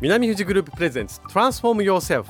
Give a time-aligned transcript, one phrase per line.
[0.00, 2.26] 南富士グループプレゼンツ Transform Yourself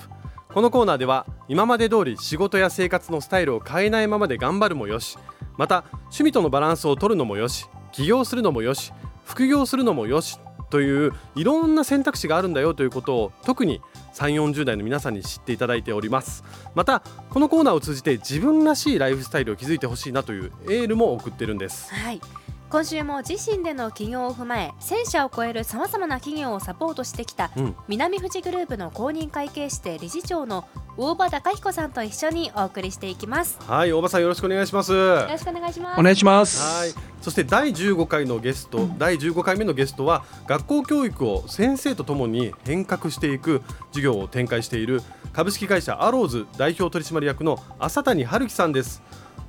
[0.52, 5.18] このコーナーでは今まで通り仕事や生活のスタイルを変えないままで頑張るもよし
[5.56, 8.92] また趣味とのバランスを取るのもよし起業するのもよし
[9.24, 10.38] 副業するのもよし
[10.70, 13.80] といういろんな選択肢があるんだよということを特に
[14.14, 16.42] 3 4 0代の皆さんに知っていただいております。
[16.74, 21.92] またこのコーナーを通じて自分らしいライフスタイルを築いてほしいなというエールも送ってるんです。
[21.94, 22.20] はい。
[22.68, 27.76] 今週も自身での起業を踏まえ1000社を超えるさまざまな企業をサポートしてきた、うん。
[27.86, 33.58] 南富士グループの公認会計士で理事長の大場隆彦さんと一緒にお送りしていきます。
[33.66, 34.92] はい大場さんよろしくお願いします。
[34.92, 36.00] よろしくお願いします。
[36.00, 36.80] お願いします。
[36.80, 45.02] はい、そして第15回のゲスト、第15回目のゲストは学校教育を先生とともに変革していく授業を展開している
[45.32, 49.02] 株式会社アローズ代表取締役の浅谷春樹さんです。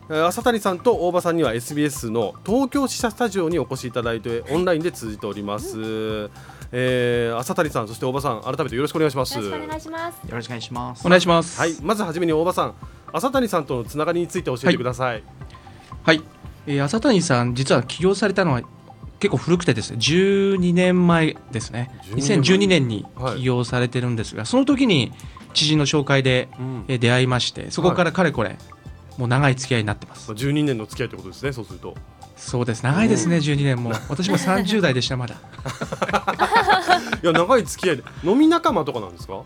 [0.09, 6.29] えー浅谷さんと大場さんには SBS の東京支社スタジオにお越しいただいてオンラインで通じております。
[6.71, 9.35] えー浅谷さんそして大場さん改めてよろしくお願いします。
[9.37, 11.05] よろしくお願いしますよろしくお願いします。
[11.05, 11.59] お願いします。
[11.59, 12.73] はい、まずはじめに大場さん、
[13.13, 15.23] 浅谷さんとのつながりについて教えてください。
[16.03, 16.23] はい。
[16.67, 18.61] えー、浅谷さん、実は起業されたのは
[19.19, 21.91] 結構古くてですね、12年前ですね。
[22.15, 25.11] 12 2012年にはい起業されてるんですが、その時に
[25.53, 28.57] 知人の紹介で、うんえー出会いまして、そこからかれこれ、
[29.17, 30.31] もう長い付き合いになってます。
[30.31, 31.51] 12年の付き合いということですね。
[31.53, 31.95] そうすると。
[32.35, 32.83] そうです。
[32.83, 33.91] 長いですね、12年も。
[34.09, 35.35] 私も30代でした、まだ。
[37.23, 39.41] いや長い付き合いで飲み仲間とかなんですか？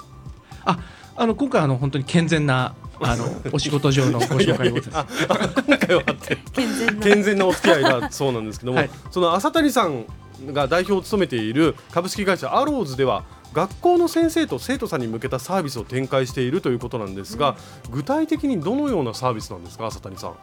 [0.66, 0.78] あ、
[1.16, 5.28] あの今回あの本当に健全なあの お仕事上のご紹介でございます。
[5.66, 10.06] 今回はあって健全な健全なお付き合いだそうなんですけども、はいその浅谷さん
[10.48, 17.56] が代表を務めている株式会社アローズでは学校の先生と生徒さんに向けたサービスを展開しているということなんですが、
[17.90, 20.36] 具体的にどのようなサービスなんですか浅谷さん。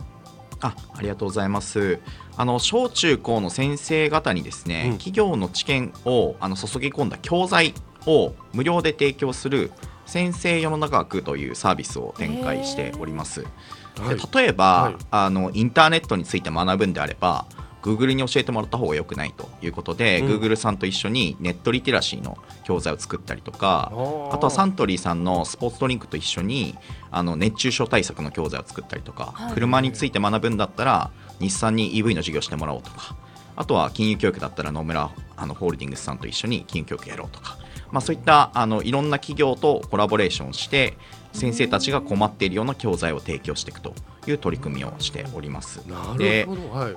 [0.61, 2.01] あ、ありがとうございます。
[2.36, 7.75] あの小中高の先生方にですね、うん企業の知見をあの注ぎ込んだ教材
[8.06, 9.70] を無料で提供する
[10.06, 13.42] 先生世の中学というサービスを展開しております。
[13.42, 13.51] はい
[13.98, 17.46] で例えば、はいあのインターネットについて学ぶんであれば
[17.83, 26.77] Google に教えてもらった方が良くないということで、うん Google さんと一緒にネットリテラシーの教材を作ったりとかーあとはサントリーさんのスポーツドリンクと一緒に
[27.11, 33.16] あの熱中症対策の教材を作ったりとか、はい車について学ぶんだったら日産に EV の授業してもらおうとか
[33.56, 37.58] あとは金融教育だったら野村あのホールディングスさんと一緒に金融教育やろうとか、
[37.90, 40.96] まあ、そういったあのいろんな企業とコラボレーションして
[41.33, 43.95] 先生たちが困っているような教材を提供していくと
[44.27, 45.78] いう取り組みをしております。
[45.89, 46.96] なでるほど、はい。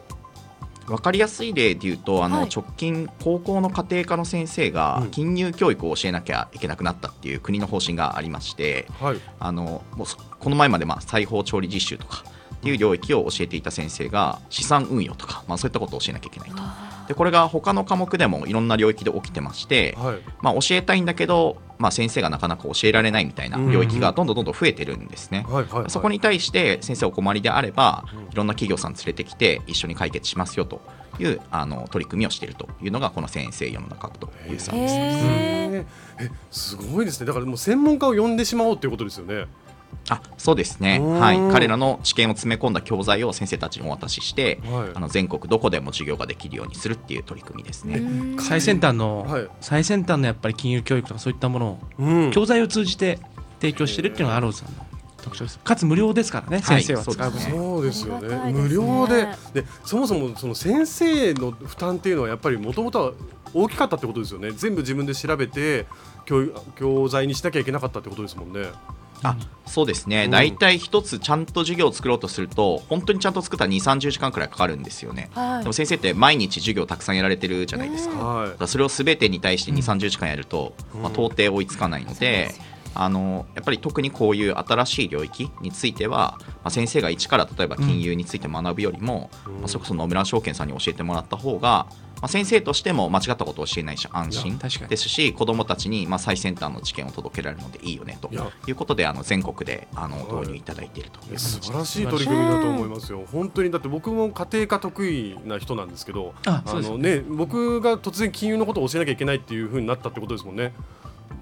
[0.92, 9.18] 分かりやすい例で言うとあの、はい直近高校の家庭科の先生がうん金融教育を教えなきゃいけなくなったっていう国の方針がありましてはい。
[9.40, 12.24] あのもうそこの前までまあ裁縫調理実習とか
[12.56, 16.91] っていう領域を教えていた先生が資産運用とか、まあ、そういったことを教えなきゃいけないと。
[17.08, 20.20] でこれが他の科目でもいろんな領域で起きてまして、はい。
[20.42, 25.46] まあ、教えたいんだけど、まあ、先生がなかなか教えられないみたいな領域がどんどんどんどん増えてるんですね。
[25.48, 25.66] はい。
[25.66, 25.90] はい。
[25.90, 30.82] そこに対して先生お困りであればうんいろんな企業さん連れてきて一緒に解決しますよと
[31.20, 34.96] いうあの取り組みをしているというのがこの先生世の中というサービスです。
[34.96, 35.02] へ
[35.74, 35.86] え
[36.20, 37.26] えすごいですね。
[37.26, 39.48] だからもう専門家を呼んでしまおうということですよね。
[40.10, 44.90] あそうですね、うんはい、彼らの知見を詰め込んだ教材を先生たちにお渡しして、はい。
[44.94, 47.96] あの全国どこでも授業ができるようにするっていう取り組みですね。
[47.96, 48.42] ー。
[48.42, 49.48] 最先端の、はい。
[49.62, 52.32] 最先端のやっぱり金融教育とかそういったものをうん。
[52.32, 53.20] 教材を通じて
[53.62, 54.86] 提供してるっていうのがアローズさんの
[55.22, 55.60] 特徴です。
[55.60, 56.84] かつ無料ですからね、はい。
[56.84, 58.28] 先生は使うそうですよね。
[58.28, 58.52] ね。
[58.52, 59.28] 無料で。
[59.54, 63.12] でそもそもその先生の負担っていうのはやっぱりもともとは
[63.54, 64.52] 大きかったってことですよね。
[64.52, 65.86] 全部自分で調べて
[66.26, 68.70] 教教材にしなきゃいけなかったってことですもんね
[69.24, 70.32] あそうですね、うん。
[70.32, 75.30] 大体一つちゃんと授業を作ろうとすると本当にちゃんと作ったら2 3 0時間くらいかかるんですよね。
[75.34, 75.60] はい。
[75.62, 78.18] でも先生って毎日授業たくさんやられてるじゃないですか。
[78.18, 81.02] はだからそれを全てに対して2 3 0時間やると、うん。
[81.04, 82.54] まあ、到底追いつかないので、
[82.94, 89.54] あのやっぱり特にこういう新しい領域については、まあ、先生が一から例えば金融について学ぶよりも、うん。
[89.60, 91.88] まあ、それこそ野村証券さんに教えてもらった方が、
[92.22, 94.90] まあ、先生としても間違ったことを教えないし安い心や確かに。
[94.90, 98.30] ですし子どもたちにまあ最先端の知見を届けられるのでいいよねと
[98.68, 100.42] いうことであの全国であのはい。
[100.42, 103.24] 導入いただいているとい素晴らしい取り組みだと思いますよ。
[103.32, 107.22] 本当にだって僕も家庭科得意な人なんですけどあのね。
[107.28, 110.74] 僕が突然金融のことを教えなきゃいけないっていう風になったってことですもんね。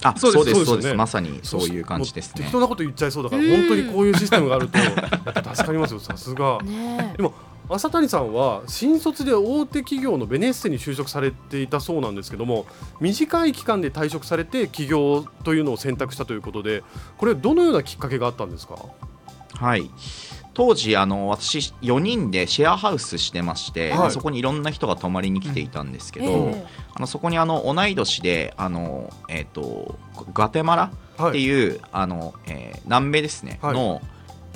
[0.03, 0.65] あそそううですそうですよね。
[0.65, 0.95] そうです。
[0.95, 2.41] まさにそういう感じですね。
[2.41, 6.59] 適当なこと言っちゃいそうだから本当にこういうシステムがあると助かりますよさすが。
[6.63, 7.33] ねでも
[7.69, 12.65] 浅谷さんは新卒で大手企業のベネッセに就職されていたそうなんですけども
[12.99, 16.83] 短い期間で退職されて起業というのを選択したということで
[17.17, 18.75] これどのようなきっかけがあったんですか？
[19.53, 19.89] はい。
[20.55, 24.11] 当時あの私4人でシェアハウスしてまして、はい。
[24.11, 26.65] そこにいろんな人が泊まりに来ていたんですけど、ええ。
[26.95, 29.97] あのそこにあの同い年であの、えー、と
[30.33, 33.73] ガテマラはいっていう、あのえー南米ですね、はい。
[33.73, 34.01] の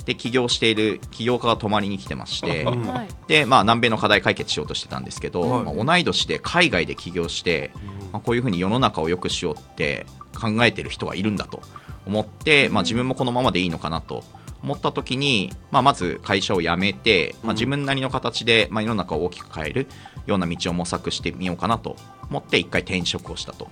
[0.04, 2.66] で起業している起業家が泊まりに来てまして、
[3.26, 5.64] でまあ、南米の課題解決しようとしてたんですけど、はい。
[5.64, 7.72] まあ同い年で海外で起業して、
[8.12, 11.62] まあ、こういうふうに世の中を良くしようって考えてる人がいるんだと
[12.06, 14.24] 思って、まあ、自分もこのままでいいのかなと
[14.62, 19.86] 思った時に、まあ、まず会社を辞めて、まあ、自分なりの形で、まあ、世の中を大きく変える
[20.26, 21.96] ような道を模索してみようかなと
[22.30, 23.68] 思って一回転職をしたと。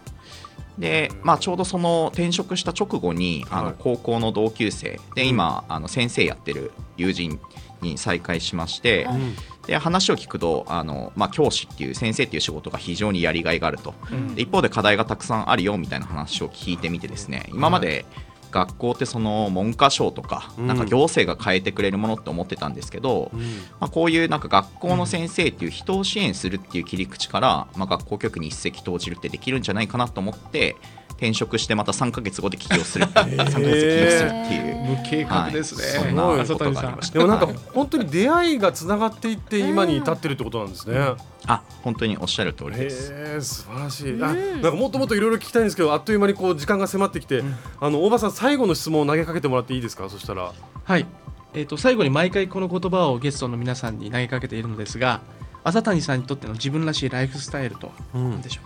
[0.79, 3.65] で、まあ、ちょうどその転職した直後にあはい。
[3.67, 7.41] の高校の同級生で今あの先生やってる友人
[7.81, 9.17] に再会しまして、はい。
[9.17, 9.35] うん。
[9.67, 13.95] で話を聞くとあの、まあ、教師っていう先生っていう仕事が非常にやりがいがあると。
[14.11, 14.35] うん。
[14.35, 18.05] で一方で課題がたくさんあるよみたいな話を聞いてみてですね今まで
[18.53, 20.67] 学校ってその文科省とかうん。
[20.67, 23.41] なんか行政が変えてくれるものって思ってたんですけど、うん。
[23.81, 30.77] まあ、こういうなんか学校の先生っていう人を支援するっていう切り口から、まあ、学校教育に一石投じるってできるんじゃないかなと思って
[31.23, 34.73] 転職してまた3か月後で起業する3ヶ月で起業するっていう。
[34.83, 36.09] 無計画ですね、はい。
[36.09, 37.19] そんな朝ことがありました。
[37.19, 40.99] でもなんか本当に出会いがつながっていって今に至ってるってことなんですね。
[41.47, 43.41] あ本当におっしゃる通りです。
[43.41, 44.25] 素晴らしい、うん。
[44.25, 47.45] あなんかもっともっといろいろ聞きたいんですけどあっという間にこう時間が迫ってきて、
[47.81, 50.11] あの大場さん最後の質問を投げかけてもらっていいですか？
[50.11, 50.53] そしたら。
[50.85, 51.07] はい、
[51.55, 55.21] えー、と最後に毎回この言葉をゲストの皆さんに投げかけているのですが
[55.63, 58.65] 朝谷さんにとっての自分らしいライフスタイルとは何でしょう、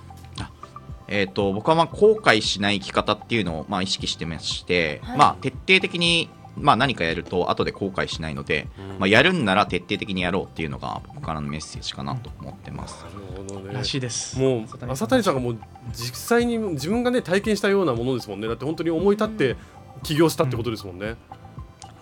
[1.08, 5.18] えー、と僕はまあ後悔しない生き方っていうのをまあ意識してまして、はい。
[5.18, 8.98] まあ、徹底的にまあ何かやると後で後悔しないので、うん。
[8.98, 13.04] まあ、やるんなら徹底的にやろうっていうのが僕からのメッセージかなと思ってます。
[13.04, 13.10] な
[13.42, 13.74] るほどね。
[13.74, 14.38] らしいです。
[14.38, 15.58] もう朝谷さんがもう
[15.92, 18.48] 実際に自分がね体験したようなものですもんね。
[18.48, 19.56] だって本当に思い立って
[20.02, 21.14] 起業したってことですもんね、い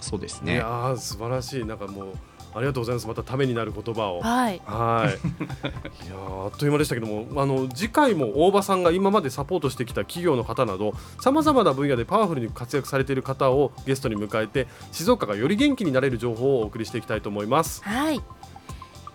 [0.00, 0.56] そうですね。
[0.56, 1.64] やー素晴らしい。
[1.64, 2.14] なんかもう
[2.54, 3.08] ありがとうございます。
[3.08, 4.20] またためになる言葉を。
[4.20, 4.62] はい。
[4.64, 5.14] はい。
[6.06, 17.82] いやーあっという間でしたけども、あの次回も大場さんが今までサポートしてきた企業の方など、さまざまな分野でパワフルに活躍されている方をゲストに迎えて、静岡がより元気になれる情報をお送りしていきたいと思います。
[17.82, 18.20] はい。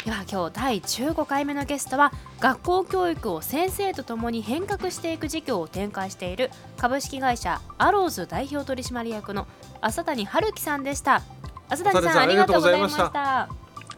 [0.06, 9.46] では今日第15回目のゲストは学校教育を先生とともに変革していく事業を展開している株式会社アローズ代表取締役の
[9.82, 11.22] 浅谷春樹さんでした
[11.70, 13.12] 浅谷さんさんありがとうございました。
[13.14, 13.48] あ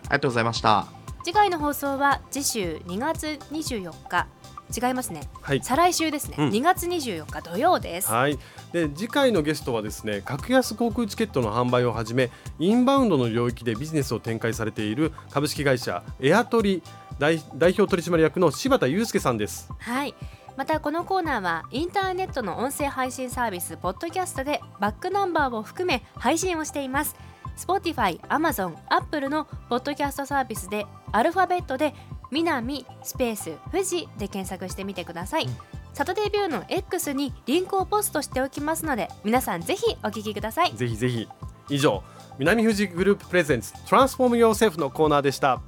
[0.03, 0.87] りがとうございました。
[1.23, 4.27] 次回の放送は次週2月24日。
[4.73, 5.29] 違いますね。
[5.41, 5.61] はい。
[5.61, 6.49] 再来週ですね、うん。
[6.49, 8.09] 2月24日土曜です。
[8.09, 8.39] はい。
[8.71, 16.81] で次回のゲストはですね、格安航空チケットの販売をはじめ、インバウンドの領域でビジネスを展開されている株式会社エアトリ
[17.19, 19.69] 代代表取締役の柴田祐介さんです。
[19.77, 20.15] はい。
[20.57, 27.15] またこのコーナーはインターネットの音声配信サービスポッドキャストでバックナンバーを含め配信をしています
[27.61, 31.93] Spotify、Amazon、Apple のポッドキャストサービスでアルファベットで
[32.31, 35.47] 南スペース富士で検索してみてください、
[35.93, 41.27] サタデービューの X にリンクをポストしておきますので皆さんぜひお聞きくださいぜひぜひ。
[41.69, 42.03] 以上、
[42.39, 45.61] 南富士グループプレゼンツ Transform Yourself のコーナーでした。